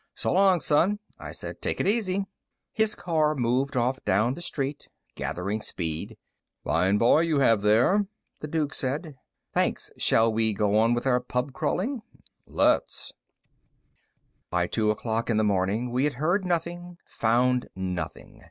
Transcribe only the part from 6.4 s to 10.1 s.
"Fine boy you have there," the Duke said. "Thanks.